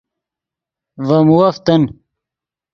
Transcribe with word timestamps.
ڤے 1.05 1.17
مووف 1.27 1.55
تن 1.65 1.81